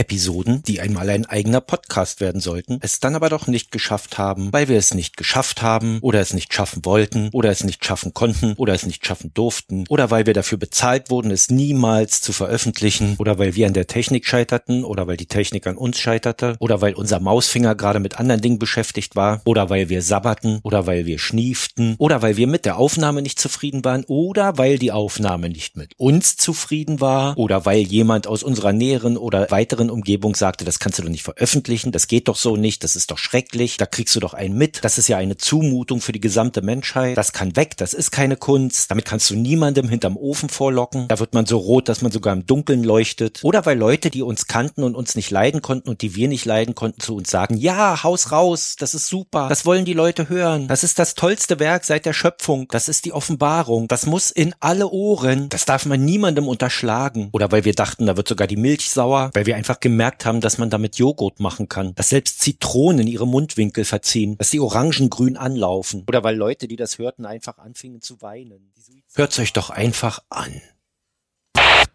[0.00, 4.50] Episoden, die einmal ein eigener Podcast werden sollten, es dann aber doch nicht geschafft haben,
[4.50, 8.14] weil wir es nicht geschafft haben oder es nicht schaffen wollten oder es nicht schaffen
[8.14, 12.32] konnten oder es nicht schaffen durften oder weil wir dafür bezahlt wurden, es niemals zu
[12.32, 16.56] veröffentlichen oder weil wir an der Technik scheiterten oder weil die Technik an uns scheiterte
[16.60, 20.86] oder weil unser Mausfinger gerade mit anderen Dingen beschäftigt war oder weil wir sabberten oder
[20.86, 24.92] weil wir schnieften oder weil wir mit der Aufnahme nicht zufrieden waren oder weil die
[24.92, 30.34] Aufnahme nicht mit uns zufrieden war oder weil jemand aus unserer näheren oder weiteren Umgebung
[30.34, 33.18] sagte, das kannst du doch nicht veröffentlichen, das geht doch so nicht, das ist doch
[33.18, 36.62] schrecklich, da kriegst du doch einen mit, das ist ja eine Zumutung für die gesamte
[36.62, 41.08] Menschheit, das kann weg, das ist keine Kunst, damit kannst du niemandem hinterm Ofen vorlocken,
[41.08, 43.40] da wird man so rot, dass man sogar im Dunkeln leuchtet.
[43.42, 46.44] Oder weil Leute, die uns kannten und uns nicht leiden konnten und die wir nicht
[46.44, 50.28] leiden konnten, zu uns sagen, ja, haus raus, das ist super, das wollen die Leute
[50.28, 54.30] hören, das ist das tollste Werk seit der Schöpfung, das ist die Offenbarung, das muss
[54.30, 57.28] in alle Ohren, das darf man niemandem unterschlagen.
[57.32, 60.40] Oder weil wir dachten, da wird sogar die Milch sauer, weil wir einfach gemerkt haben,
[60.40, 65.10] dass man damit Joghurt machen kann, dass selbst Zitronen ihre Mundwinkel verziehen, dass die Orangen
[65.10, 66.04] grün anlaufen.
[66.06, 68.72] Oder weil Leute, die das hörten, einfach anfingen zu weinen.
[69.14, 70.60] Hört's euch doch einfach an.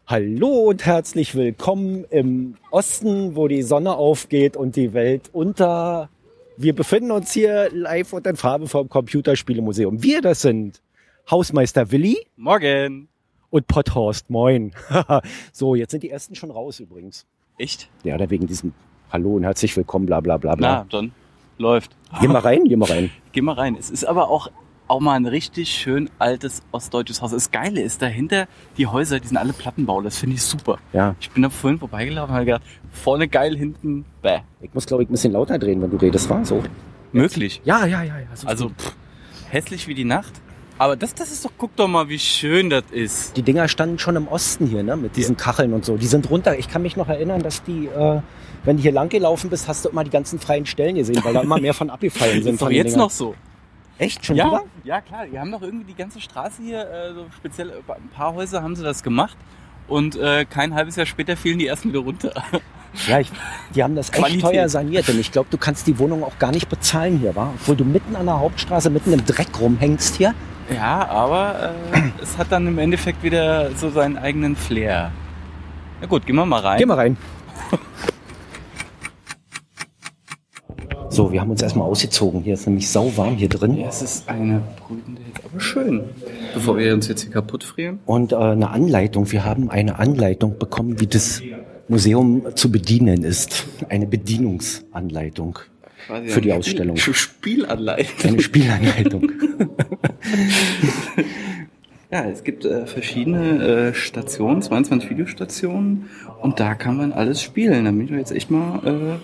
[0.08, 6.10] Hallo und herzlich willkommen im Osten, wo die Sonne aufgeht und die Welt unter.
[6.58, 10.04] Wir befinden uns hier live und in Farbe vom Computerspielemuseum.
[10.04, 10.82] Wir, das sind
[11.30, 12.20] Hausmeister Willi.
[12.36, 13.10] Morgen.
[13.50, 14.30] Und Potthorst.
[14.30, 14.74] Moin.
[15.52, 17.26] so, jetzt sind die ersten schon raus übrigens.
[17.58, 17.90] Echt?
[18.04, 18.74] Ja, da wegen diesem
[19.12, 20.80] Hallo und herzlich willkommen, bla bla bla bla.
[20.80, 21.12] Na, dann
[21.58, 21.96] läuft.
[22.20, 23.12] Geh mal rein, geh mal rein.
[23.32, 23.76] Geh mal rein.
[23.80, 24.50] Es ist aber auch,
[24.88, 27.32] auch mal ein richtig schön altes ostdeutsches Haus.
[27.32, 30.02] Das Geile ist dahinter, die Häuser, die sind alle Plattenbau.
[30.02, 30.80] Das finde ich super.
[30.92, 31.16] Ja.
[31.20, 34.40] Ich bin da vorhin vorbeigelaufen und habe gedacht, vorne geil, hinten bäh.
[34.62, 36.62] Ich muss, glaube ich, ein bisschen lauter drehen, wenn du redest, war so.
[37.14, 37.62] Möglich.
[37.64, 38.28] Ja, ja, ja, ja.
[38.34, 38.96] so Also pff,
[39.50, 40.34] hässlich wie die Nacht.
[40.78, 43.38] Aber das, das ist doch, guck doch mal, wie schön das ist.
[43.38, 45.96] Die Dinger standen schon im Osten hier, ne, mit diesen Kacheln und so.
[45.96, 46.58] Die sind runter.
[46.60, 48.20] Ich kann mich noch erinnern, dass die, äh,
[48.66, 51.34] wenn du hier lang gelaufen bist, hast du immer die ganzen freien Stellen gesehen, weil
[51.34, 52.54] da immer mehr von abgefallen Das sind.
[52.56, 53.00] ist doch jetzt Dingern.
[53.00, 53.36] noch so.
[53.98, 54.64] Echt schon ja, wieder?
[54.84, 55.26] ja, klar.
[55.32, 58.62] Die haben doch irgendwie die ganze Straße hier, äh, so speziell äh, ein paar Häuser
[58.62, 59.38] haben sie das gemacht.
[59.88, 62.34] Und äh, kein halbes Jahr später fielen die ersten wieder runter.
[63.10, 63.30] Ja, ich,
[63.76, 64.42] die haben das echt Qualität.
[64.42, 65.10] teuer saniert.
[65.10, 67.52] Und ich glaube, du kannst die Wohnung auch gar nicht bezahlen hier, wa?
[67.54, 70.34] Obwohl du mitten an der Hauptstraße, mitten im Dreck rumhängst hier.
[70.74, 75.12] Ja, aber äh, es hat dann im Endeffekt wieder so seinen eigenen Flair.
[76.02, 76.80] Na gut, gehen wir mal rein.
[76.80, 77.18] Geh mal rein.
[81.16, 82.42] So, wir haben uns erstmal ausgezogen.
[82.42, 83.78] Hier ist nämlich sauwarm hier drin.
[83.78, 86.04] Ja, es ist eine brütende Hitze, aber schön.
[86.54, 88.00] Bevor wir uns jetzt hier kaputt frieren.
[88.06, 89.32] Und äh, eine Anleitung.
[89.32, 91.42] Wir haben eine Anleitung bekommen, wie das
[91.88, 93.66] Museum zu bedienen ist.
[93.88, 95.60] Eine Bedienungsanleitung
[96.26, 96.98] für die Ausstellung.
[96.98, 98.32] Spielanleitung.
[98.32, 99.32] Eine Spielanleitung.
[102.12, 106.10] Ja, es gibt äh, verschiedene äh, Stationen, 22 Videostationen
[106.42, 107.86] und da kann man alles spielen.
[107.86, 109.20] Da bin ich jetzt echt mal äh,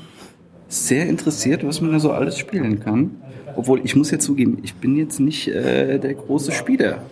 [0.67, 3.11] sehr interessiert, was man da so alles spielen kann.
[3.55, 7.03] Obwohl, ich muss ja zugeben, ich bin jetzt nicht äh, der große Spieler.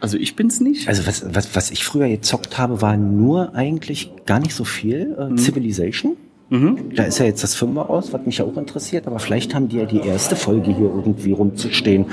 [0.00, 0.88] Also ich bin's nicht.
[0.88, 5.16] Also was, was, was ich früher gezockt habe, war nur eigentlich gar nicht so viel.
[5.16, 6.16] Äh, Civilization.
[6.52, 6.94] Mhm.
[6.94, 9.68] Da ist ja jetzt das Fünfer aus, was mich ja auch interessiert, aber vielleicht haben
[9.68, 12.04] die ja die erste Folge hier irgendwie rumzustehen.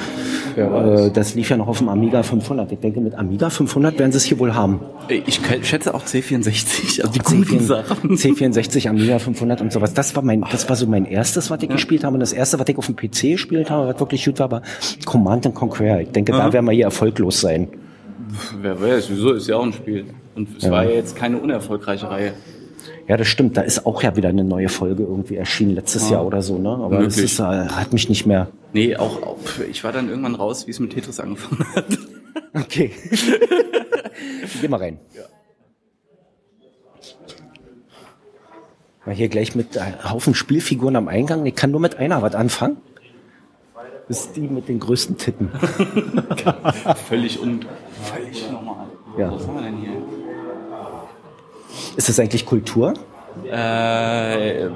[0.56, 2.72] Äh, das lief ja noch auf dem Amiga 500.
[2.72, 4.80] Ich denke, mit Amiga 500 werden sie es hier wohl haben.
[5.10, 8.12] Ich k- schätze auch C64, also die guten Sachen.
[8.16, 9.94] C64, Amiga 500 und sowas.
[9.94, 12.14] Das war mein, das war so mein erstes, was ich gespielt habe.
[12.14, 14.62] Und das erste, was ich auf dem PC gespielt habe, was wirklich gut war, war
[15.06, 16.00] Command and Conquer.
[16.00, 17.68] Ich denke, da werden wir hier erfolglos sein.
[18.62, 20.06] Wer weiß, wieso ist ja auch ein Spiel.
[20.36, 22.34] Und es war ja jetzt keine unerfolgreiche Reihe.
[23.10, 23.58] Ja, das stimmt.
[23.58, 26.70] Da ist auch ja wieder eine neue Folge irgendwie erschienen, letztes Jahr oder so, ne?
[26.70, 27.32] Aber das Möglich.
[27.32, 28.50] ist, äh, hat mich nicht mehr.
[28.72, 29.38] Nee, auch, auch
[29.68, 31.86] ich war dann irgendwann raus, wie es mit Tetris angefangen hat.
[32.54, 32.92] Okay.
[34.62, 35.00] Geh mal rein.
[39.06, 41.46] Mal hier gleich mit einem Haufen Spielfiguren am Eingang.
[41.46, 42.78] Ich kann nur mit einer was anfangen.
[44.08, 45.52] Das ist die mit den größten Titten.
[47.08, 47.68] völlig und
[48.04, 48.88] völlig normal.
[49.18, 49.32] Ja.
[49.32, 49.92] Was haben wir denn hier?
[52.00, 52.94] Ist das eigentlich Kultur?
[53.44, 54.70] Äh,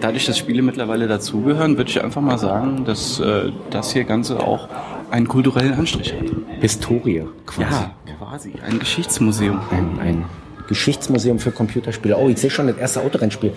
[0.00, 4.40] dadurch, dass Spiele mittlerweile dazugehören, würde ich einfach mal sagen, dass äh, das hier Ganze
[4.40, 4.66] auch
[5.10, 6.24] einen kulturellen Anstrich hat.
[6.62, 7.74] Historie quasi.
[8.18, 8.54] quasi.
[8.66, 9.60] Ein Geschichtsmuseum.
[9.70, 10.24] Ein, ein
[10.66, 12.16] Geschichtsmuseum für Computerspiele.
[12.16, 13.52] Oh, ich sehe schon das erste Autorennspiel.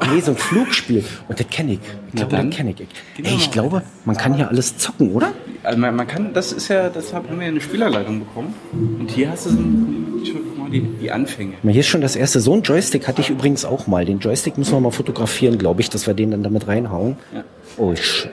[0.00, 1.04] Nee, so ein Flugspiel.
[1.28, 1.80] Und das kenne ich.
[2.08, 2.76] Ich glaube, das kenne ich.
[2.76, 2.88] Gehen
[3.24, 5.32] Ey, ich glaube, man kann hier alles zocken, oder?
[5.62, 8.54] Also man, man kann, das ist ja, deshalb haben wir eine Spielerleitung bekommen.
[8.72, 11.54] Und hier hast du so ein, guck mal die, die Anfänge.
[11.62, 12.40] Hier ist schon das erste.
[12.40, 14.04] So ein Joystick hatte ich übrigens auch mal.
[14.04, 17.16] Den Joystick müssen wir mal fotografieren, glaube ich, dass wir den dann damit reinhauen.
[17.34, 17.44] Ja.
[17.76, 18.28] Oh, ich,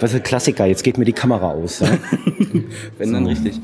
[0.00, 0.66] was ist ein Klassiker?
[0.66, 1.80] Jetzt geht mir die Kamera aus.
[1.80, 1.88] Ja?
[2.98, 3.60] Wenn dann richtig.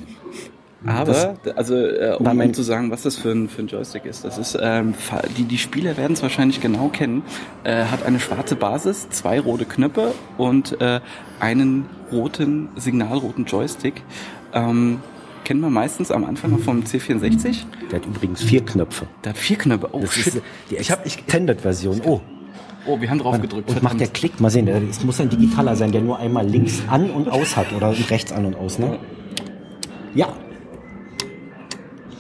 [0.87, 4.05] Aber, also, äh, um, mein- um zu sagen, was das für ein, für ein Joystick
[4.05, 4.95] ist, das ist, ähm,
[5.37, 7.23] die, die Spieler werden es wahrscheinlich genau kennen,
[7.65, 11.01] äh, hat eine schwarze Basis, zwei rote Knöpfe und äh,
[11.41, 14.03] einen roten, signalroten Joystick.
[14.55, 15.01] Ähm,
[15.45, 17.57] kennen wir meistens am Anfang noch vom C64.
[17.91, 19.07] Der hat übrigens vier Knöpfe.
[19.25, 19.89] Der hat vier Knöpfe.
[19.93, 20.27] Oh, Das shit.
[20.29, 22.03] ist die ich hab, ich, Extended-Version.
[22.05, 22.21] Oh,
[22.87, 23.69] oh, wir haben drauf gedrückt.
[23.69, 26.83] und macht der Klick, mal sehen, es muss ein digitaler sein, der nur einmal links
[26.89, 28.99] an und aus hat oder rechts an und aus, ne?
[30.15, 30.29] Ja,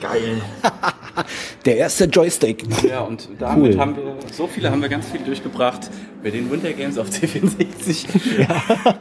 [0.00, 0.41] Geil.
[1.65, 2.65] der erste Joystick.
[2.89, 3.81] Ja, und damit Cool.
[3.81, 5.91] haben wir, so viele haben wir ganz viel durchgebracht
[6.23, 8.06] bei den Winter Games auf C64.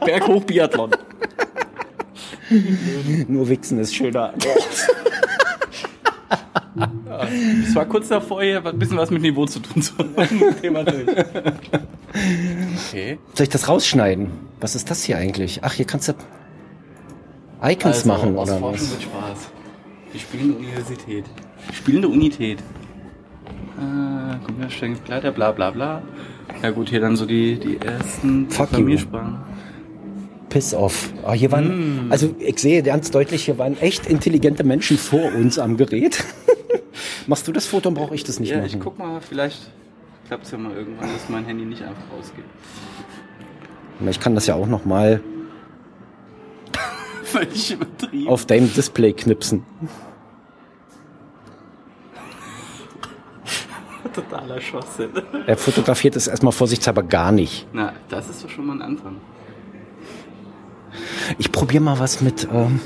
[0.04, 0.90] Berghoch Biathlon.
[3.28, 4.32] Nur Wichsen ist schöner.
[7.64, 10.14] Es war kurz davor, hier ein bisschen was mit Niveau zu tun zu haben.
[10.60, 11.06] Thema durch.
[12.88, 13.18] Okay.
[13.34, 14.30] Soll ich das rausschneiden?
[14.60, 15.60] Was ist das hier eigentlich?
[15.62, 16.12] Ach, hier kannst du
[17.62, 18.80] Icons Also, machen oder was?
[19.02, 19.38] Spaß.
[20.14, 21.24] Die spielende Universität.
[21.72, 22.58] Spielende Unität.
[23.78, 26.02] Äh, Computerstellungsbegleiter, bla bla bla.
[26.62, 28.76] Ja gut, hier dann so die, die ersten Fuck you.
[28.76, 29.36] Programmiersprachen.
[30.48, 31.12] Piss off.
[31.26, 32.12] Ah, hier waren, Mm.
[32.12, 36.24] also ich sehe ganz deutlich, hier waren echt intelligente Menschen vor uns am Gerät.
[37.26, 38.66] Machst du das Foto, dann brauche ich das nicht Ja, machen.
[38.66, 39.70] ich guck mal, vielleicht
[40.26, 42.44] klappt es ja mal irgendwann, dass mein Handy nicht einfach ausgeht.
[44.08, 45.20] Ich kann das ja auch noch mal
[47.38, 48.28] Völlig übertrieben.
[48.28, 49.64] auf deinem Display knipsen.
[54.12, 55.10] Totaler Schwachsinn.
[55.46, 57.66] Er fotografiert es erstmal vorsichtshalber gar nicht.
[57.72, 59.16] Na, das ist doch schon mal ein Anfang.
[61.38, 62.48] Ich probiere mal was mit.
[62.52, 62.80] Ähm,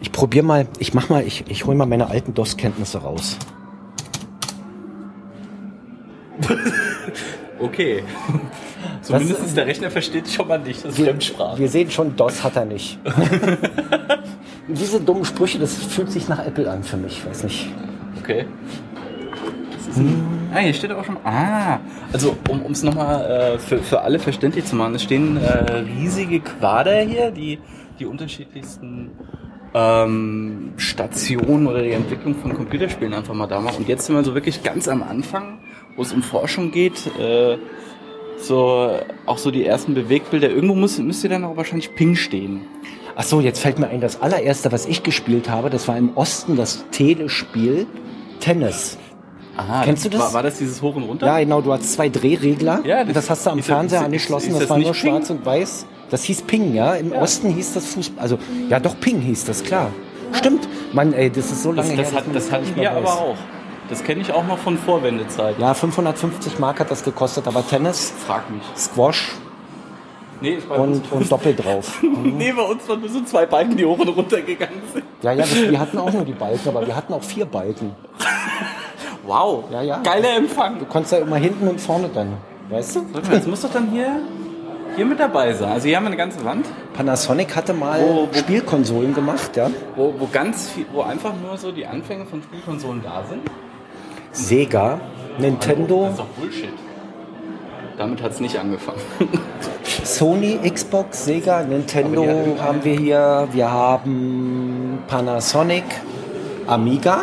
[0.00, 0.66] ich probiere mal.
[0.78, 1.24] Ich mach mal.
[1.24, 3.36] Ich, ich hole mal meine alten DOS-Kenntnisse raus.
[7.58, 8.02] Okay.
[9.06, 11.58] Zumindest der Rechner versteht schon mal nicht, das ist Fremdsprache.
[11.58, 12.98] Wir sehen schon, DOS hat er nicht.
[14.68, 17.24] Diese dummen Sprüche, das fühlt sich nach Apple an für mich.
[17.24, 17.68] Weiß nicht.
[18.20, 18.46] Okay.
[19.86, 21.18] Das ein, ah, hier steht auch schon.
[21.22, 21.78] Ah,
[22.12, 26.40] also um es nochmal äh, für, für alle verständlich zu machen, es stehen äh, riesige
[26.40, 27.60] Quader hier, die
[27.98, 29.10] die unterschiedlichsten
[29.74, 33.78] ähm, Stationen oder die Entwicklung von Computerspielen einfach mal da machen.
[33.78, 35.58] Und jetzt sind wir so wirklich ganz am Anfang,
[35.96, 37.06] wo es um Forschung geht.
[37.18, 37.58] Äh,
[38.38, 38.90] so
[39.26, 40.50] auch so die ersten Bewegbilder.
[40.50, 42.60] Irgendwo muss, müsste dann auch wahrscheinlich Ping stehen.
[43.16, 46.16] Ach so, jetzt fällt mir ein, das allererste, was ich gespielt habe, das war im
[46.16, 47.86] Osten das Telespiel
[48.40, 48.98] Tennis.
[49.56, 50.20] Aha, Kennst du das?
[50.20, 51.26] War, war das dieses Hoch und Runter?
[51.26, 52.80] Ja, genau, du hast zwei Drehregler.
[52.84, 54.50] Ja, das- das hast du am das- Fernseher ist- angeschlossen.
[54.50, 54.94] Das, das war nur Ping?
[54.94, 55.86] schwarz und weiß.
[56.10, 56.94] Das hieß Ping, ja.
[56.94, 58.22] Im Osten hieß das Fußball.
[58.22, 58.38] Also,
[58.68, 59.90] ja, doch, Ping hieß das, klar.
[60.32, 60.68] Stimmt.
[60.92, 62.04] Mann, ey, das ist so lange Das, her.
[62.04, 63.36] das, hat, das nicht wir mehr aber auch.
[63.88, 65.58] Das kenne ich auch noch von Vorwendezeit.
[65.58, 68.62] Ja, 550 Mark hat das gekostet, aber Tennis, Frag mich.
[68.76, 69.32] Squash
[70.40, 71.98] Nee, und, und Doppel drauf.
[72.02, 75.04] nee, bei uns waren nur so zwei Balken, die hoch und runter gegangen sind.
[75.22, 77.94] Ja, ja, wir wir hatten auch nur die Balken, aber wir hatten auch vier Balken.
[79.26, 79.64] Wow.
[79.72, 79.98] Ja, ja.
[80.04, 80.78] Geiler Empfang.
[80.78, 82.34] Du konntest ja immer hinten und vorne dann.
[82.70, 83.00] Weißt du?
[83.12, 84.20] Warte mal, Jetzt muss doch dann hier,
[84.94, 85.72] hier mit dabei sein.
[85.72, 89.68] Also hier haben wir eine ganze Wand, Panasonic hatte mal Wo- wo- Spielkonsolen gemacht, ja.
[89.96, 93.42] wo, wo ganz viel, wo einfach nur so die Anfänge von Spielkonsolen da sind.
[94.36, 95.00] Sega,
[95.38, 96.68] Nintendo, Das ist doch Bullshit.
[97.96, 98.98] Damit hat es nicht angefangen.
[100.04, 103.48] Sony, Xbox, Sega, Nintendo haben wir hier.
[103.52, 105.84] Wir haben Panasonic,
[106.66, 107.22] Amiga,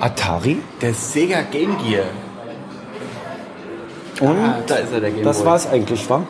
[0.00, 2.04] Atari Der Sega Game Gear.
[4.20, 5.46] und Ah, da ist er, der Game das Boy.
[5.46, 6.22] war's eigentlich, wa?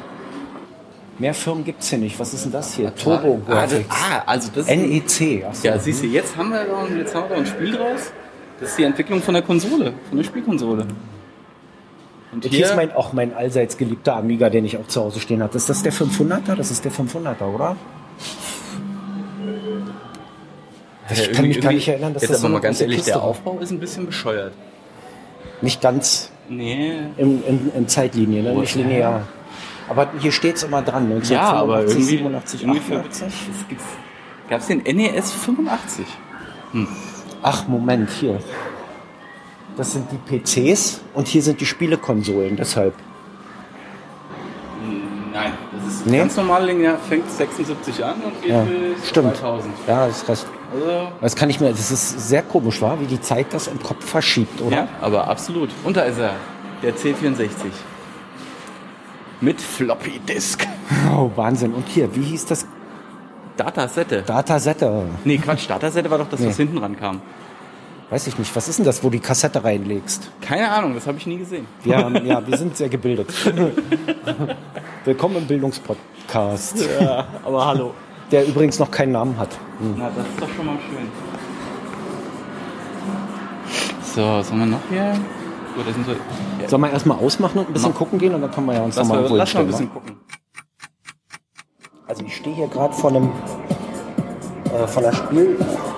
[1.19, 2.19] Mehr Firmen gibt's hier nicht.
[2.19, 2.93] Was ist denn das hier?
[2.95, 3.97] Turbo Ah, das, Graphics.
[4.11, 5.45] ah, also das NEC.
[5.47, 5.67] Achso.
[5.69, 6.65] Ja, siehst du, jetzt haben wir
[6.99, 8.11] jetzt haben wir ein Spiel draus.
[8.65, 10.87] Das ist die Entwicklung von der Konsole, von der Spielkonsole.
[12.33, 15.43] Und hier ist mein, auch mein allseits geliebter Amiga, den ich auch zu Hause stehen
[15.43, 15.59] hatte.
[15.59, 16.55] Ist das der 500er?
[16.55, 17.77] Das ist der 500er, oder?
[21.11, 23.13] Ich kann mich gar nicht erinnern, dass jetzt das so aber mal ganz ehrlich, Kiste
[23.13, 23.23] der.
[23.23, 24.55] Aufbau ist ein bisschen bescheuert.
[25.61, 27.01] Nicht ganz Nee.
[27.19, 28.55] in, in, in Zeitlinie, ne?
[28.55, 29.29] Nicht linear.
[29.91, 31.11] Aber hier steht's immer dran.
[31.25, 33.27] Ja, aber 1985, irgendwie, 87, irgendwie für, 88.
[33.29, 33.85] es gibt's,
[34.49, 36.07] gab's den NES 85?
[37.47, 38.41] Ach, Moment, hier.
[39.77, 42.95] Das sind die PCs und hier sind die Spielekonsolen, deshalb.
[45.33, 45.53] Nein,
[45.85, 46.19] das ist Nee?
[46.19, 49.37] ganz normal linear, fängt 76 an und geht Ja, bis stimmt.
[49.37, 49.75] 2000.
[49.87, 50.47] Ja, das reicht.
[50.73, 53.81] Also, Das kann ich mir, das ist sehr komisch, war, wie die Zeit das im
[53.83, 54.77] Kopf verschiebt, oder?
[54.77, 55.69] ja, aber absolut.
[55.85, 56.37] Und da ist er,
[56.83, 57.49] der C64.
[59.43, 60.67] Mit Floppy Disk.
[61.17, 61.73] Oh, Wahnsinn.
[61.75, 62.67] Und hier, wie hieß das?
[63.57, 64.23] Datasette.
[64.23, 65.05] Datasette.
[65.25, 66.65] Nee, Quatsch, Datasette war doch das, was Nee.
[66.65, 67.21] hinten rankam.
[68.11, 68.55] Weiß ich nicht.
[68.55, 70.31] Was ist denn das, wo du die Kassette reinlegst?
[70.41, 71.67] Keine Ahnung, das habe ich nie gesehen.
[71.91, 73.33] Haben, ja, wir sind sehr gebildet.
[75.05, 76.85] Willkommen im Bildungspodcast.
[77.01, 77.95] Ja, aber hallo.
[78.31, 79.51] der übrigens noch keinen Namen hat.
[79.81, 79.95] Hm.
[79.99, 81.09] Na, das ist doch schon mal schön.
[84.15, 85.13] So, was haben wir noch hier?
[85.75, 87.99] Gut, das sind so, ja, Sollen wir erstmal ausmachen und ein bisschen Mach.
[87.99, 90.14] gucken gehen und dann können wir ja uns nochmal lass mal ein bisschen gucken.
[92.07, 93.31] Also ich stehe hier gerade vor einem
[94.75, 95.57] äh, von einer Spiel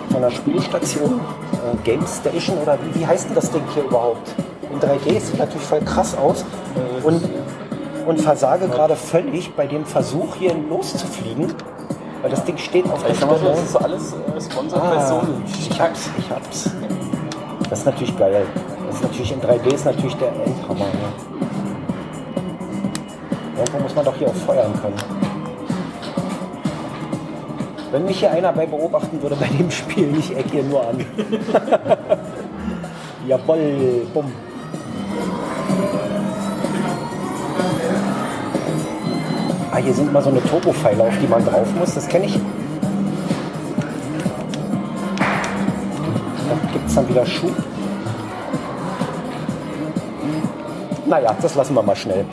[0.08, 1.20] von einer Spielstation,
[1.52, 4.34] äh, Game Station oder wie, wie heißt denn das Ding hier überhaupt?
[4.70, 6.44] In 3D sieht natürlich voll krass aus
[7.02, 7.22] und,
[8.06, 11.52] und versage gerade völlig bei dem Versuch hier loszufliegen,
[12.22, 13.38] weil das Ding steht auf der Ich Stelle.
[13.42, 15.28] das ist so alles äh, sponsored bei Ah, Sony.
[15.58, 16.70] ich hab's, ich hab's.
[17.68, 18.46] Das ist natürlich geil.
[18.86, 20.84] Das ist natürlich in 3D ist natürlich der Endhammer.
[20.84, 21.12] Ne?
[23.58, 24.94] Irgendwo muss man doch hier auch feuern können.
[27.92, 30.98] Wenn mich hier einer bei beobachten würde bei dem Spiel, ich eck hier nur an.
[33.28, 34.32] Jawoll, bumm.
[39.70, 41.94] Ah, hier sind mal so eine Turbo-Pfeile, auf die man drauf muss.
[41.94, 42.34] Das kenne ich.
[46.48, 47.52] Da gibt es dann wieder Schub.
[51.06, 52.24] Naja, das lassen wir mal schnell.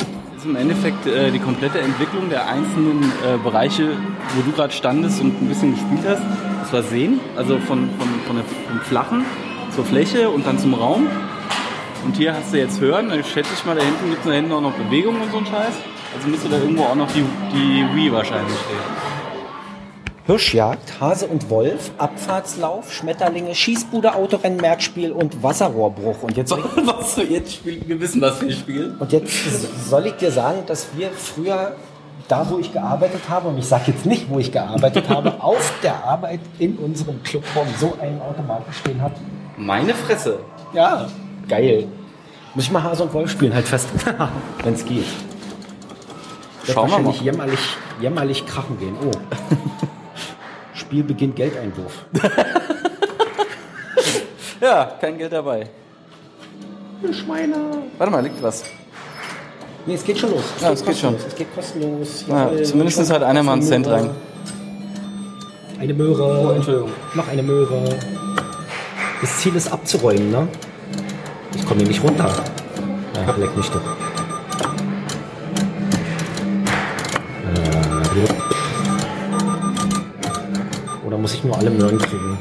[0.44, 3.92] Ist im Endeffekt äh, die komplette Entwicklung der einzelnen äh, Bereiche,
[4.36, 6.22] wo du gerade standest und ein bisschen gespielt hast.
[6.60, 9.26] Das war Sehen, also von, von, von der, vom Flachen
[9.74, 11.08] zur Fläche und dann zum Raum.
[12.04, 14.34] Und hier hast du jetzt Hören, dann schätze ich mal, da hinten gibt es da
[14.34, 15.76] hinten auch noch Bewegung und so ein Scheiß.
[16.14, 17.24] Also müsste da irgendwo auch noch die,
[17.54, 19.23] die Wii wahrscheinlich stehen.
[20.26, 26.24] Hirschjagd, Hase und Wolf, Abfahrtslauf, Schmetterlinge, Schießbude, Autorennen, Merkspiel und Wasserrohrbruch.
[26.24, 26.52] Und jetzt,
[26.86, 28.96] was wir jetzt spielen, wir wissen, was wir spielen.
[28.98, 31.76] und jetzt soll ich dir sagen, dass wir früher,
[32.30, 35.74] da wo ich gearbeitet habe, und ich sage jetzt nicht, wo ich gearbeitet habe, auf
[35.84, 39.12] der Arbeit in unserem Clubraum so einen Automaten stehen hat.
[39.58, 40.40] Meine Fresse.
[40.74, 41.10] Ja,
[41.50, 41.86] geil.
[42.56, 43.90] Muss ich mal Hase und Wolf spielen, halt fest,
[44.64, 45.04] wenn es geht.
[46.66, 46.92] Schauen wir mal.
[46.92, 47.60] wahrscheinlich jämmerlich,
[48.00, 48.96] jämmerlich krachen gehen.
[49.06, 49.12] Oh.
[50.84, 52.06] Spielbeginn Geldeinwurf.
[54.64, 55.68] Ja, kein Geld dabei.
[57.12, 57.56] Schweine.
[57.98, 58.64] Warte mal, liegt was.
[59.86, 60.44] Nee, es geht schon los.
[60.62, 61.16] Ja, es geht schon.
[61.16, 62.24] Es geht kostenlos.
[62.30, 64.10] Ja, zumindest ist halt einer mal einen Cent rein.
[65.82, 66.48] Eine Möhre.
[66.48, 66.92] Oh, Entschuldigung.
[67.14, 67.84] Noch eine Möhre.
[69.20, 70.48] Das Ziel ist abzuräumen, ne?
[71.58, 72.34] Ich komme hier nicht runter.
[73.18, 73.82] Ja, leck mich doch.
[77.54, 78.53] Äh,
[81.24, 82.38] muss ich nur alle Möhren kriegen?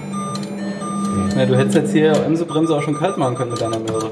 [1.36, 4.10] Ja, du hättest jetzt hier Emse Bremse auch schon kalt machen können mit deiner Möhre.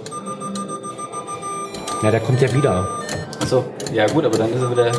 [2.04, 2.86] Ja, der kommt ja wieder.
[3.40, 4.92] Achso, ja gut, aber dann ist er wieder.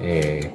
[0.00, 0.52] Ey.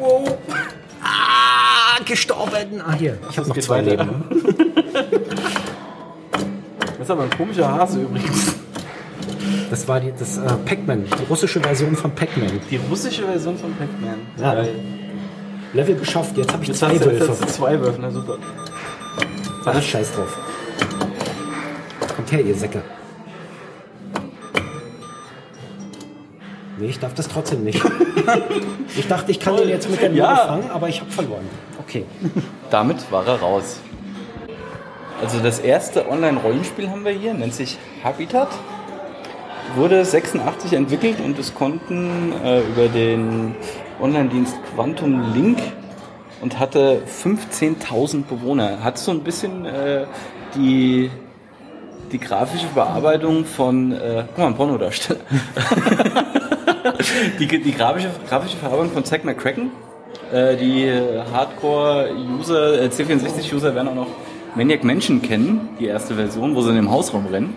[0.00, 0.38] wow.
[1.02, 2.80] Ah, gestorben.
[2.84, 3.18] Ah, hier.
[3.30, 4.04] Ich habe noch zwei weiter.
[4.04, 4.35] Leben.
[7.06, 8.56] Das ist aber ein komischer Hase übrigens.
[9.70, 12.58] Das war die, das äh, Pac-Man, die russische Version von Pac-Man.
[12.68, 14.18] Die russische Version von Pac-Man.
[14.40, 14.54] Ja.
[14.54, 14.74] Geil.
[15.72, 17.46] Level geschafft, jetzt habe ich Jetzt zwei jetzt Wölfe.
[17.46, 18.38] zwei Wölfe, na super.
[19.66, 20.36] Ach, scheiß drauf.
[22.16, 22.82] Kommt her, ihr Säcke.
[26.78, 27.80] Nee, ich darf das trotzdem nicht.
[28.96, 30.36] ich dachte, ich kann den jetzt mit der Möhre Ja.
[30.38, 31.44] fangen, aber ich habe verloren.
[31.78, 32.04] Okay.
[32.70, 33.78] Damit war er raus.
[35.22, 38.48] Also das erste Online-Rollenspiel haben wir hier, nennt sich Habitat.
[39.74, 43.54] Wurde 86 entwickelt und es konnten äh, über den
[44.00, 45.58] Online-Dienst Quantum Link
[46.42, 48.84] und hatte 15.000 Bewohner.
[48.84, 50.04] Hat so ein bisschen äh,
[50.54, 51.10] die,
[52.12, 55.20] die grafische Bearbeitung von, äh, guck mal, ein Pornodarsteller.
[57.40, 59.70] die, die grafische, grafische Verarbeitung von Zack McCracken.
[60.30, 60.92] Äh, die
[61.32, 64.08] Hardcore-User, äh, C64-User werden auch noch
[64.56, 67.54] Maniac Mansion kennen, die erste Version, wo sie in dem Haus rumrennen.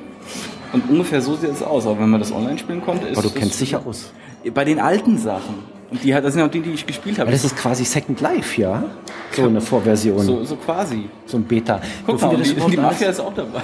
[0.73, 1.87] Und ungefähr so sieht es aus.
[1.87, 4.11] Aber wenn man das online spielen konnte, ist Aber du kennst dich ja aus.
[4.53, 5.55] Bei den alten Sachen.
[5.89, 7.23] Und die, das sind auch die, die ich gespielt habe.
[7.23, 8.83] Aber das ist quasi Second Life, ja?
[9.31, 11.09] So eine Vorversion, so, so, so quasi.
[11.33, 11.81] ein Beta.
[12.05, 13.61] Guck dürfen, mal, die, die Mafia alles, ist auch dabei.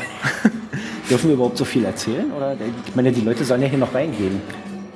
[1.10, 2.32] dürfen wir überhaupt so viel erzählen?
[2.36, 2.56] Oder?
[2.88, 4.42] Ich meine, die Leute sollen ja hier noch reingehen.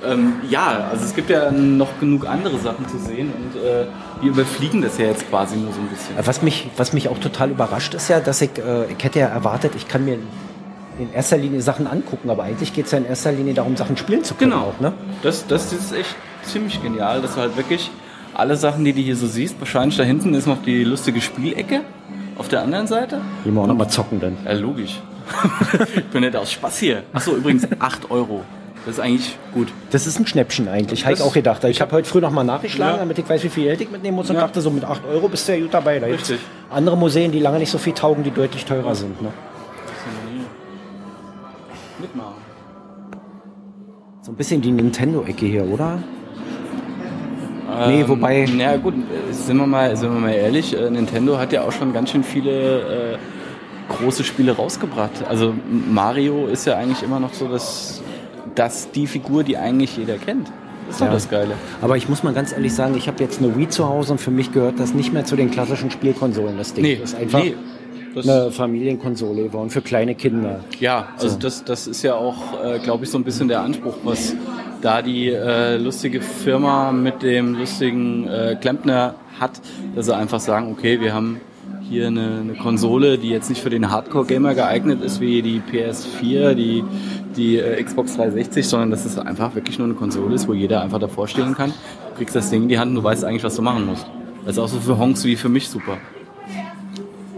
[0.06, 3.86] Ähm, ja, also es gibt ja noch genug andere Sachen zu sehen und äh,
[4.22, 6.16] wir überfliegen das ja jetzt quasi nur so ein bisschen.
[6.24, 9.28] Was mich, was mich auch total überrascht ist ja, dass ich, äh, ich hätte ja
[9.28, 10.18] erwartet, ich kann mir
[11.00, 13.98] in erster Linie Sachen angucken, aber eigentlich geht es ja in erster Linie darum, Sachen
[13.98, 14.52] spielen zu können.
[14.52, 14.74] Genau.
[14.78, 14.94] Auch, ne?
[15.22, 17.92] Das, das ist echt ziemlich genial, dass du halt wirklich
[18.34, 21.82] alle Sachen, die du hier so siehst, wahrscheinlich da hinten ist noch die lustige Spielecke
[22.38, 23.22] auf der anderen Seite.
[23.44, 24.38] Gehen wir auch noch mal zocken dann.
[24.46, 25.02] Ja, logisch.
[25.96, 27.04] ich bin nicht aus Spaß hier.
[27.14, 28.44] Achso, übrigens 8 Euro.
[28.86, 29.68] Das ist eigentlich gut.
[29.92, 31.64] Das ist ein Schnäppchen eigentlich, habe ich auch gedacht.
[31.66, 33.00] Ich habe heute früh noch mal nachgeschlagen, Ja.
[33.00, 34.42] damit ich weiß, wie viel Geld ich mitnehmen muss und Ja.
[34.44, 36.00] dachte, so mit 8 Euro bist du ja gut dabei.
[36.00, 36.40] Da Richtig.
[36.70, 39.22] andere Museen, die lange nicht so viel taugen, die deutlich teurer sind.
[39.22, 39.30] Ne?
[42.00, 42.36] Mitmachen.
[44.22, 46.00] So ein bisschen die Nintendo-Ecke hier, oder?
[47.88, 51.38] Nee, wobei- Ähm, Na gut, äh, sind wir, mal, sind wir mal ehrlich, äh, Nintendo
[51.38, 53.18] hat ja auch schon ganz schön viele äh,
[53.90, 55.12] große Spiele rausgebracht.
[55.28, 55.54] Also
[55.92, 58.02] Mario ist ja eigentlich immer noch so das,
[58.60, 60.48] das die Figur, die eigentlich jeder kennt.
[60.88, 61.14] Das ist doch Ja.
[61.14, 61.54] das Geile.
[61.82, 64.18] Aber ich muss mal ganz ehrlich sagen, ich habe jetzt eine Wii zu Hause und
[64.20, 66.58] für mich gehört das nicht mehr zu den klassischen Spielkonsolen.
[66.58, 67.56] Das Ding das ist einfach nee.
[68.16, 70.62] Eine Familienkonsole geworden für kleine Kinder.
[70.80, 72.36] Ja, also das, das ist ja auch,
[72.66, 74.36] äh, glaube ich, so ein bisschen der Anspruch, was
[74.82, 79.62] da die äh, lustige Firma mit dem lustigen äh, Klempner hat,
[79.96, 81.40] dass sie einfach sagen, okay, wir haben
[81.90, 86.54] hier eine, eine Konsole, die jetzt nicht für den Hardcore-Gamer geeignet ist, wie die PS4,
[86.54, 86.84] die,
[87.36, 90.82] die äh, Xbox 360, sondern dass es einfach wirklich nur eine Konsole ist, wo jeder
[90.82, 91.72] einfach davor stehen kann.
[92.12, 94.06] Du kriegst das Ding in die Hand und du weißt eigentlich, was du machen musst.
[94.46, 95.98] Das ist auch so für Honks wie für mich super.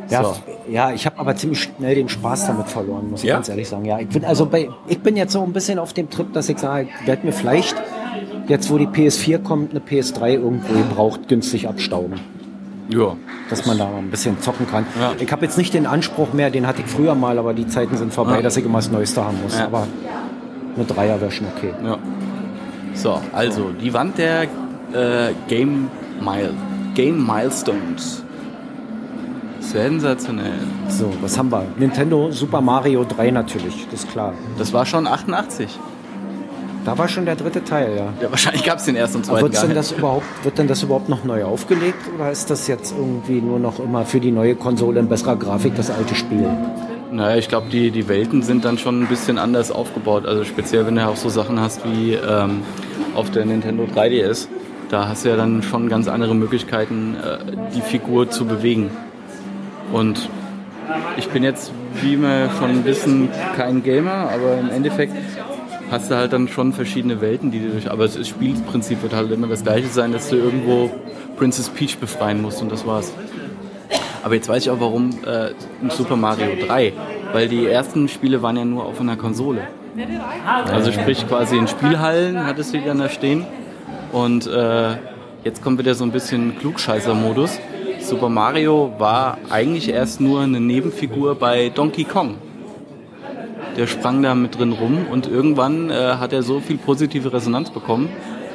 [0.10, 0.36] Ja, So.
[0.70, 3.36] ja, ich habe aber ziemlich schnell den Spaß damit verloren, muss ich Ja?
[3.36, 3.86] ganz ehrlich sagen.
[3.86, 6.50] Ja, ich bin also bei, ich bin jetzt so ein bisschen auf dem Trip, dass
[6.50, 7.76] ich sage, ich werde mir vielleicht
[8.50, 12.20] jetzt, wo die PS4 kommt, eine PS3 irgendwo gebraucht günstig abstauben,
[12.94, 13.16] Ja.
[13.50, 14.86] dass man da ein bisschen zocken kann.
[15.00, 15.14] Ja.
[15.20, 17.96] Ich habe jetzt nicht den Anspruch mehr, den hatte ich früher mal, aber die Zeiten
[17.98, 18.42] sind vorbei, Ja.
[18.42, 19.58] dass ich immer das Neueste haben muss.
[19.60, 19.88] Aber
[20.76, 21.74] eine Dreier wäre schon okay.
[22.94, 24.48] So, also die Wand der äh,
[25.48, 25.88] Game,
[26.22, 26.54] Mile,
[26.94, 28.24] Game Milestones.
[29.60, 30.60] Sensationell.
[30.90, 31.64] So, was haben wir?
[31.78, 34.34] Nintendo Super Mario 3 natürlich, das ist klar.
[34.58, 35.70] Das war schon 88.
[36.84, 38.14] Da war schon der dritte Teil, ja.
[38.22, 40.82] Ja, wahrscheinlich gab es den ersten und zweiten Wird's denn das überhaupt, wird denn das
[40.82, 44.56] überhaupt noch neu aufgelegt oder ist das jetzt irgendwie nur noch immer für die neue
[44.56, 46.48] Konsole in besserer Grafik das alte Spiel?
[47.12, 50.26] Naja, ich glaube, die, die Welten sind dann schon ein bisschen anders aufgebaut.
[50.26, 52.62] Also speziell, wenn du auch so Sachen hast wie ähm,
[53.16, 54.48] auf der Nintendo 3DS.
[54.90, 57.38] Da hast du ja dann schon ganz andere Möglichkeiten, äh,
[57.76, 58.92] die Figur zu bewegen.
[59.92, 60.30] Und
[61.18, 61.72] ich bin jetzt,
[62.02, 65.14] wie wir schon wissen, kein Gamer, aber im Endeffekt
[65.92, 67.92] hast du halt dann schon verschiedene Welten, die du durch.
[67.92, 70.90] Aber das Spielprinzip wird halt immer das gleiche sein, dass du irgendwo
[71.38, 73.14] Princess Peach befreien musst und das war's.
[74.24, 75.52] Aber jetzt weiß ich auch warum äh,
[75.90, 76.94] Super Mario 3.
[77.34, 79.68] Weil die ersten Spiele waren ja nur auf einer Konsole.
[80.72, 83.46] Also sprich quasi in Spielhallen hattest du die dann da stehen.
[84.12, 84.96] Und äh,
[85.44, 87.60] jetzt kommt wieder so ein bisschen Klugscheißer-Modus.
[88.00, 92.36] Super Mario war eigentlich erst nur eine Nebenfigur bei Donkey Kong.
[93.78, 97.70] Der sprang da mit drin rum und irgendwann äh, hat er so viel positive Resonanz
[97.70, 98.10] bekommen,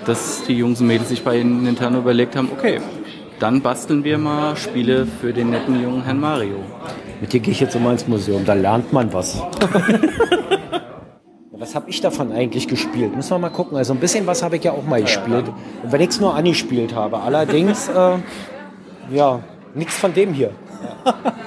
[0.05, 2.81] dass die Jungs und Mädels sich bei Nintendo überlegt haben, okay,
[3.39, 6.57] dann basteln wir mal Spiele für den netten jungen Herrn Mario.
[7.21, 9.37] Mit dir gehe ich jetzt immer ins Museum, da lernt man was.
[11.53, 13.17] was habe ich davon eigentlich gespielt?
[13.17, 13.77] Müssen wir mal gucken.
[13.77, 15.47] Also ein bisschen was habe ich ja auch mal gespielt.
[15.83, 17.19] Wenn ich es nur angespielt habe.
[17.19, 18.19] Allerdings, äh,
[19.11, 19.41] ja,
[19.75, 20.51] nichts von dem hier.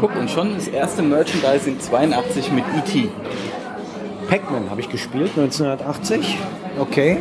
[0.00, 3.08] Guck, und schon das erste Merchandising 82 mit E.T.
[4.28, 6.38] Pac-Man habe ich gespielt, 1980.
[6.78, 7.18] Okay.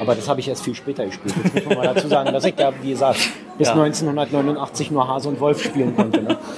[0.00, 1.34] Aber das habe ich erst viel später gespielt.
[1.42, 3.18] Jetzt muss man mal dazu sagen, dass ich da, wie gesagt,
[3.58, 3.74] bis Ja.
[3.74, 6.22] 1989 nur Hase und Wolf spielen konnte.
[6.22, 6.38] Ne?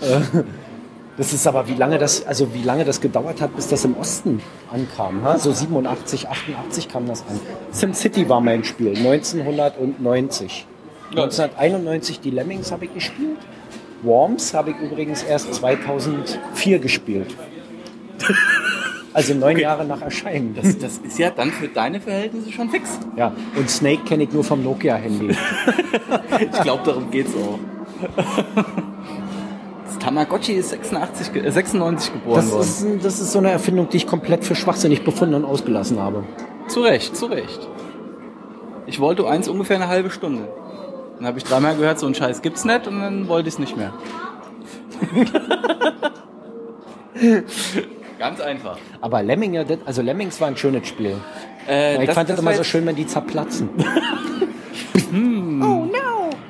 [0.00, 0.20] Äh,
[1.16, 3.96] das ist aber, wie lange das, also wie lange das gedauert hat, bis das im
[3.96, 4.40] Osten
[4.72, 5.22] ankam.
[5.22, 5.38] Ne?
[5.38, 7.38] So 87, 88 kam das an.
[7.70, 10.66] SimCity war mein Spiel, 1990.
[11.12, 13.38] 1991 die Lemmings habe ich gespielt.
[14.02, 17.34] Worms habe ich übrigens erst 2004 gespielt.
[19.14, 20.54] Also neun Jahre nach Erscheinen.
[20.58, 22.98] Das, das ist ja dann für deine Verhältnisse schon fix.
[23.14, 25.36] Ja, und Snake kenne ich nur vom Nokia-Handy.
[26.40, 27.58] Ich glaube, darum geht's auch.
[29.84, 32.96] Das Tamagotchi ist 86, ge- äh, 96 geboren Das worden.
[32.96, 36.24] ist, das ist so eine Erfindung, die ich komplett für schwachsinnig befunden und ausgelassen habe.
[36.68, 37.68] Zu Recht, zu Recht.
[38.86, 40.48] Ich wollte eins ungefähr eine halbe Stunde.
[41.22, 43.60] Dann habe ich dreimal gehört, so ein Scheiß gibt's nicht und dann wollte ich es
[43.60, 43.92] nicht mehr.
[48.18, 48.76] Ganz einfach.
[49.00, 51.14] Aber Lemminge, das- also Lemmings war ein schönes Spiel.
[51.68, 53.68] Äh, ich das- fand das, das immer so schön, wenn die zerplatzen.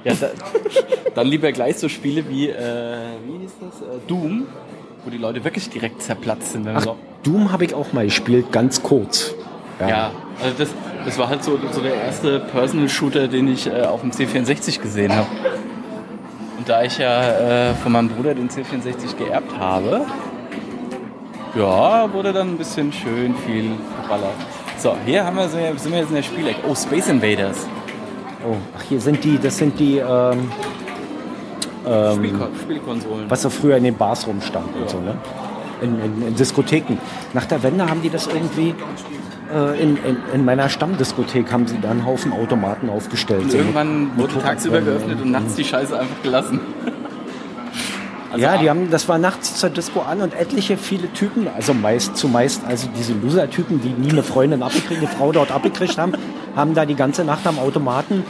[0.04, 0.30] Ja, da,
[1.14, 3.80] dann lieber gleich so Spiele wie, äh, wie hieß das?
[3.82, 4.46] Äh, Doom,
[5.04, 6.64] wo die Leute wirklich direkt zerplatzt sind.
[6.64, 9.32] Wenn man so, Doom habe ich auch mal gespielt, ganz kurz.
[9.80, 10.10] ja,
[10.42, 10.70] also das,
[11.04, 15.14] das war halt so, so der erste Personal-Shooter, den ich äh, auf dem C64 gesehen
[15.14, 15.26] habe.
[16.58, 20.02] Und da ich ja äh, von meinem Bruder den C64 geerbt habe,
[21.56, 24.30] ja, wurde dann ein bisschen schön viel geballert.
[24.78, 26.60] So, hier haben wir, sind wir jetzt in der Spielecke.
[26.68, 27.66] Oh, Space Invaders.
[28.46, 30.50] Oh, ach, hier sind die, das sind die, ähm,
[31.86, 33.30] ähm, Spielko Spielkonsolen.
[33.30, 35.16] was so früher in den Bars rumstand und so, ne?
[35.82, 36.98] in, in, in Diskotheken.
[37.34, 38.74] Nach der Wende haben die das irgendwie
[39.54, 43.42] äh, in, in, in meiner Stammdiskothek haben sie da einen Haufen Automaten aufgestellt.
[43.42, 46.60] Und So irgendwann mit wurde tagsüber geöffnet und nachts die Scheiße einfach gelassen.
[48.32, 51.48] Also ja, die ab- haben, das war nachts zur Disco an und etliche viele Typen,
[51.54, 55.98] also meist zumeist, also diese Loser-Typen, die nie eine Freundin abgekriegt, eine Frau dort abgekriegt
[55.98, 56.12] haben,
[56.56, 58.24] haben da die ganze Nacht am Automaten.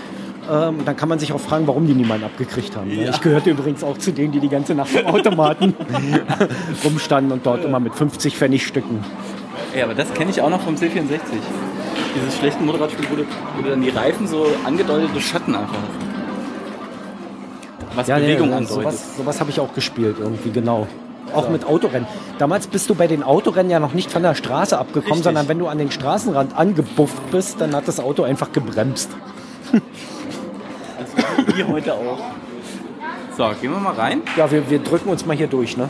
[0.51, 2.89] Ähm, dann kann man sich auch fragen, warum die niemanden abgekriegt haben.
[2.89, 3.11] ne?
[3.11, 5.73] Ich gehörte übrigens auch zu denen, die die ganze Nacht am Automaten
[6.85, 9.05] rumstanden und dort immer mit 50 Pfennigstücken.
[9.77, 11.19] Ja, aber das kenne ich auch noch vom C64.
[12.15, 13.25] Dieses schlechte Motorradspiel, wo du,
[13.57, 16.13] wo du dann die Reifen so angedeutete Schatten einfach hast.
[17.95, 18.75] Was Bewegung nee, andeutet.
[18.75, 20.87] sowas, sowas habe ich auch gespielt irgendwie, genau.
[21.35, 22.07] Auch mit Autorennen.
[22.39, 25.25] Damals bist du bei den Autorennen ja noch nicht von der Straße abgekommen, Richtig.
[25.25, 29.11] sondern wenn du an den Straßenrand angebufft bist, dann hat das Auto einfach gebremst.
[30.99, 32.19] Also wie heute auch.
[33.37, 34.23] So, gehen wir mal rein.
[34.37, 35.89] Ja, wir, wir drücken uns mal hier durch, ne?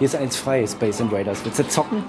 [0.00, 1.44] Hier ist eins frei, Space Invaders.
[1.44, 2.04] Willst du zocken?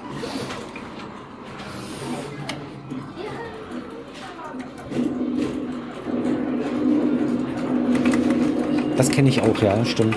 [8.96, 10.16] Das kenne ich auch, ja, stimmt.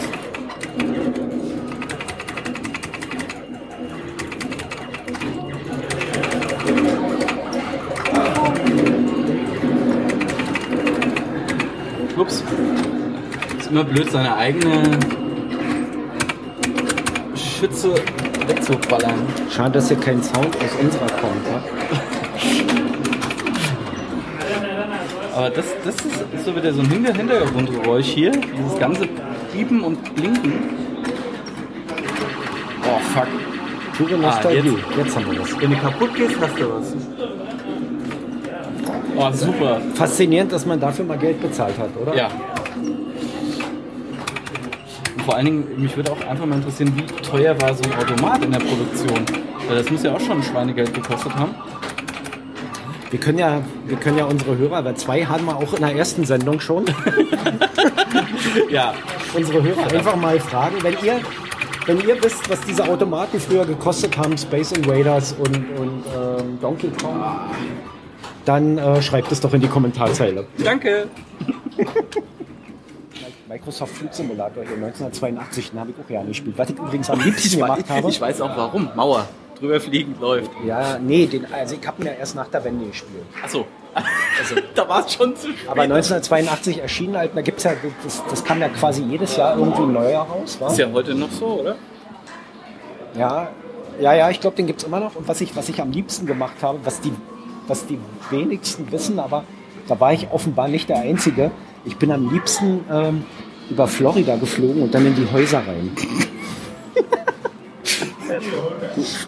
[12.16, 12.44] Ups.
[13.58, 15.23] Ist immer blöd, seine eigene
[17.64, 17.94] Schütze
[18.46, 19.26] wegzuballern.
[19.50, 21.70] Schade, dass ihr keinen Sound aus unserer Account habt.
[25.34, 28.32] Aber das, das ist, so wieder so ein Hinter Hintergrundgeräusch hier.
[28.32, 29.08] Dieses ganze
[29.50, 30.52] Piepen und Blinken.
[32.82, 33.28] Oh fuck.
[33.96, 34.76] Pure Ah, Nostalgie.
[34.98, 35.16] jetzt.
[35.16, 35.58] haben wir das.
[35.60, 36.92] Wenn du kaputt gehst, hast du was.
[39.16, 39.80] Oh, super.
[39.94, 42.14] Faszinierend, dass man dafür mal Geld bezahlt hat, oder?
[42.14, 42.28] Ja.
[45.24, 48.44] Vor allen Dingen, mich würde auch einfach mal interessieren, wie teuer war so ein Automat
[48.44, 49.24] in der Produktion?
[49.66, 51.54] Weil das muss ja auch schon Schweinegeld gekostet haben.
[53.10, 55.94] Wir können ja, wir können ja unsere Hörer, weil zwei haben wir auch in der
[55.94, 56.84] ersten Sendung schon,
[58.70, 58.92] Ja.
[59.34, 61.20] unsere Hörer einfach mal fragen, wenn ihr,
[61.86, 66.88] wenn ihr wisst, was diese Automaten früher gekostet haben, Space Invaders und, und ähm, Donkey
[67.00, 67.22] Kong,
[68.44, 70.44] dann äh, schreibt es doch in die Kommentarzeile.
[70.62, 71.06] Danke.
[73.54, 76.58] Microsoft Flight Simulator hier 1982, den habe ich auch ja gespielt.
[76.58, 78.08] Was ich übrigens am liebsten gemacht habe.
[78.08, 78.90] ich weiß auch warum.
[78.96, 79.28] Mauer.
[79.60, 80.50] Drüber fliegen läuft.
[80.66, 83.22] Ja, nee, den, also ich habe ihn ja erst nach der Wende gespielt.
[83.40, 83.64] Achso.
[83.94, 85.68] Also, da war es schon zu spät.
[85.68, 89.82] Aber 1982 erschienen halt, da gibt's ja, das, das kam ja quasi jedes Jahr irgendwie
[89.82, 90.56] ein neuer raus.
[90.58, 90.66] Wa?
[90.66, 91.76] ist ja heute noch so, oder?
[93.16, 93.50] Ja,
[94.00, 95.14] ja, ja, ich glaube, den gibt's immer noch.
[95.14, 97.12] Und was ich, was ich am liebsten gemacht habe, was die,
[97.68, 99.44] was die wenigsten wissen, aber
[99.86, 101.52] da war ich offenbar nicht der Einzige.
[101.84, 103.24] Ich bin am liebsten ähm,
[103.70, 105.90] über Florida geflogen und dann in die Häuser rein.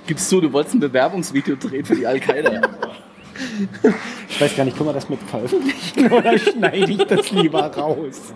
[0.07, 2.62] Gibst du, du wolltest ein Bewerbungsvideo drehen für die Al-Qaida.
[4.29, 8.33] Ich weiß gar nicht, können wir das mit veröffentlichen oder schneide ich das lieber raus?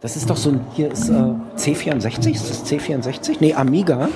[0.00, 3.36] Das ist doch so ein, hier ist äh, C64, ist das C64?
[3.40, 4.08] Nee, Amiga.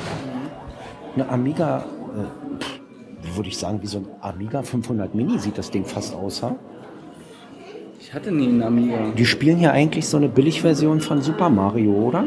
[1.15, 5.85] Eine Amiga, äh, würde ich sagen, wie so ein Amiga 500 Mini sieht das Ding
[5.85, 6.57] fast aus, ha?
[8.15, 9.11] Ich hatte nie einen Amiga.
[9.19, 12.23] Die spielen hier eigentlich so eine Billigversion von Super Mario, oder?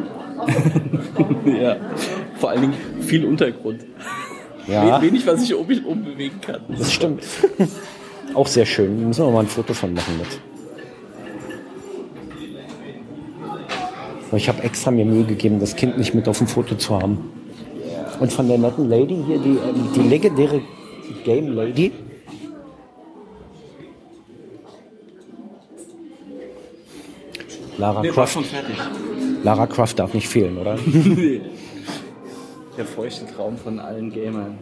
[1.45, 1.77] ja.
[2.35, 3.85] Vor allen Dingen viel Untergrund.
[4.67, 6.59] Ja, Wenig, was ich um mich umbewegen kann.
[6.77, 7.23] das stimmt.
[8.33, 8.99] Auch sehr schön.
[8.99, 10.27] Da müssen wir mal ein Foto von machen mit.
[14.37, 17.31] Ich habe extra mir Mühe gegeben, das Kind nicht mit auf dem Foto zu haben.
[18.19, 20.59] Und von der netten Lady hier, die, ähm, die legendäre
[21.23, 21.93] Game Lady.
[27.77, 28.33] Lara Nee, war Croft.
[28.33, 28.75] schon fertig.
[29.43, 30.75] Lara Croft darf nicht fehlen, oder?
[30.85, 31.41] nee.
[32.77, 34.57] Der feuchte Traum von allen Gamern.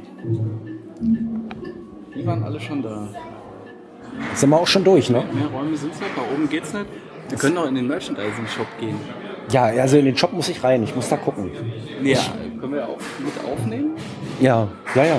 [2.15, 3.07] Die waren alle schon da.
[4.33, 5.23] Sind wir auch schon durch, ne?
[5.33, 6.85] Mehr Räume sind es nicht, da oben geht's nicht.
[7.29, 8.95] Wir können auch in den Merchandising-Shop gehen.
[9.51, 10.83] Ja, also in den Shop muss ich rein.
[10.83, 11.51] Ich muss da gucken.
[12.03, 12.19] Ja,
[12.59, 13.91] können wir auch mit aufnehmen?
[14.39, 15.17] Ja, ja, ja.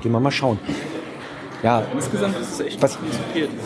[0.00, 0.58] Gehen wir mal schauen.
[1.62, 2.98] Ja, Insgesamt ist es echt Was-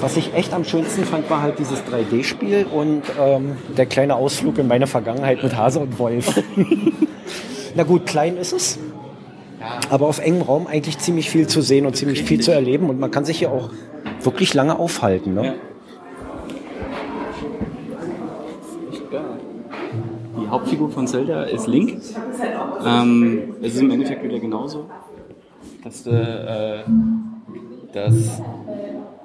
[0.03, 4.59] was ich echt am schönsten fand, war halt dieses 3D-Spiel und ähm, der kleine Ausflug
[4.59, 6.43] in meine Vergangenheit mit Hase und Wolf.
[7.75, 8.79] Na gut, klein ist es,
[9.89, 13.01] aber auf engem Raum eigentlich ziemlich viel zu sehen und ziemlich viel zu erleben und
[13.01, 13.71] man kann sich hier auch
[14.23, 15.33] wirklich lange aufhalten.
[15.35, 15.45] Ne?
[15.47, 15.55] Ja.
[20.43, 22.01] Die Hauptfigur von Zelda ist Link.
[22.85, 24.87] Ähm, es ist im Endeffekt wieder genauso,
[25.83, 26.85] dass, äh, äh,
[27.93, 28.15] dass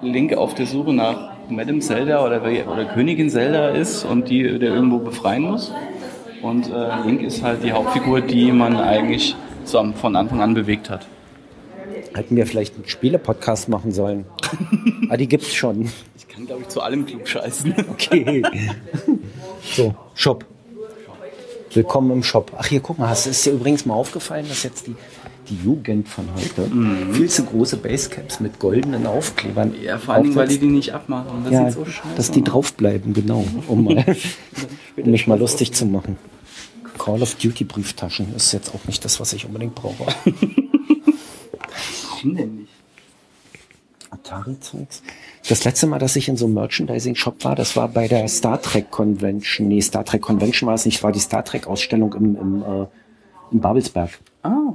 [0.01, 4.73] Link auf der Suche nach Madame Zelda oder, oder Königin Zelda ist und die der
[4.73, 5.73] irgendwo befreien muss.
[6.41, 10.89] Und äh, Link ist halt die Hauptfigur, die man eigentlich so von Anfang an bewegt
[10.89, 11.05] hat.
[12.13, 14.25] Hätten wir vielleicht einen Spiele-Podcast machen sollen.
[15.09, 15.89] ah, die gibt's schon.
[16.17, 17.73] Ich kann, glaube ich, zu allem klug scheißen.
[17.91, 18.43] Okay.
[19.63, 20.45] so, Shop.
[21.73, 22.51] Willkommen im Shop.
[22.57, 24.95] Ach, hier, guck mal, hast, ist dir übrigens mal aufgefallen, dass jetzt die,
[25.51, 26.71] die Jugend von heute
[27.13, 31.43] viel zu große Basecaps mit goldenen Aufklebern Ja, vor allem, weil die die nicht abmachen.
[31.43, 34.15] Das ja, so scheiße dass die draufbleiben, genau, um, mal,
[34.97, 36.17] um mich mal lustig zu machen.
[36.97, 40.05] Call of Duty Brieftaschen ist jetzt auch nicht das, was ich unbedingt brauche.
[42.09, 42.71] Warum denn nicht?
[44.11, 45.01] Atari-Zeugs.
[45.47, 48.61] Das letzte Mal, dass ich in so einem Merchandising-Shop war, das war bei der Star
[48.61, 49.67] Trek Convention.
[49.69, 52.87] Nee, Star Trek Convention war es nicht, war die Star Trek-Ausstellung im, im, äh,
[53.51, 54.19] in Babelsberg.
[54.43, 54.73] Ah,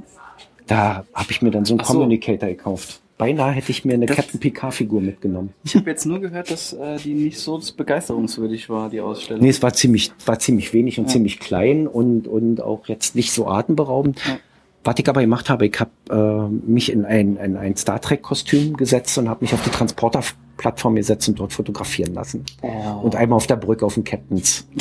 [0.67, 1.93] Da habe ich mir dann so einen so.
[1.93, 2.99] Communicator gekauft.
[3.17, 5.51] Beinahe hätte ich mir eine Das- Captain Picard-Figur mitgenommen.
[5.63, 9.41] ich habe jetzt nur gehört, dass äh, die nicht so begeisterungswürdig war, die Ausstellung.
[9.41, 13.31] Nee, es war ziemlich, war ziemlich wenig und ziemlich klein und, und auch jetzt nicht
[13.31, 14.21] so atemberaubend.
[14.27, 14.37] Ja.
[14.83, 18.77] Was ich aber gemacht habe, ich habe äh, mich in ein, in ein Star Trek-Kostüm
[18.77, 22.45] gesetzt und habe mich auf die Transporterplattform gesetzt und dort fotografieren lassen.
[22.61, 23.01] Oh.
[23.01, 24.67] Und einmal auf der Brücke auf dem Captains.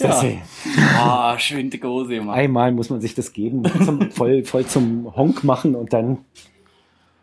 [0.00, 0.22] Ja.
[0.98, 2.36] Ah, schön dicke Hose gemacht.
[2.38, 6.18] Einmal muss man sich das geben, zum, voll, voll zum Honk machen und dann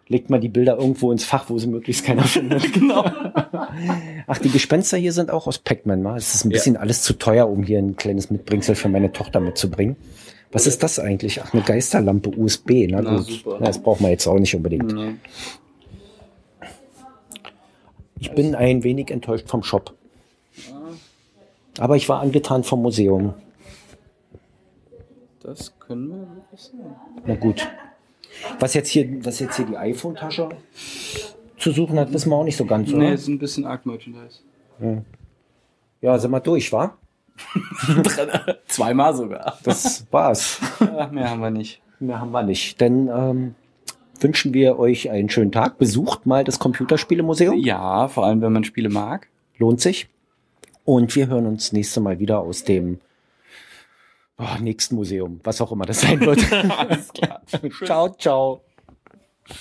[0.08, 2.72] legt man die Bilder irgendwo ins Fach, wo sie möglichst keiner findet.
[2.74, 3.04] genau.
[4.28, 6.04] Ach, die Gespenster hier sind auch aus Pac-Man.
[6.04, 6.16] wa?
[6.16, 6.56] Es ist ein Ja.
[6.56, 9.98] bisschen alles zu teuer, um hier ein kleines Mitbringsel für meine Tochter mitzubringen.
[10.54, 11.42] Was ist das eigentlich?
[11.44, 12.88] Ach, eine Geisterlampe USB.
[12.90, 13.44] Na, Na, gut.
[13.46, 14.94] Na, das braucht man jetzt auch nicht unbedingt.
[14.94, 15.16] Nee.
[18.20, 19.94] Ich bin ein wenig enttäuscht vom Shop.
[21.80, 23.34] Aber ich war angetan vom Museum.
[25.42, 26.96] Das können wir wirklich sagen.
[27.26, 27.68] Na gut.
[28.60, 30.50] Was jetzt hier, was jetzt hier die iPhone-Tasche
[31.58, 33.00] zu suchen hat, wissen wir auch nicht so ganz, oder?
[33.00, 34.42] Nee, ist ein bisschen arg Merchandise.
[36.02, 36.98] Ja, sind wir durch, wa?
[38.68, 39.58] Zweimal sogar.
[39.63, 40.60] Das war's.
[40.80, 41.82] Ach, mehr haben wir nicht.
[42.00, 42.80] Mehr haben wir nicht.
[42.82, 43.56] Dann ähm,
[44.20, 45.78] wünschen wir euch einen schönen Tag.
[45.78, 47.58] Besucht mal das Computerspielemuseum.
[47.58, 49.28] Ja, vor allem, wenn man Spiele mag.
[49.58, 50.10] Lohnt sich.
[50.88, 53.02] Und wir hören uns nächste Mal wieder aus dem
[54.38, 56.39] oh, nächsten Museum, was auch immer das sein wird.
[56.78, 57.41] Alles klar.
[57.84, 58.62] ciao, ciao.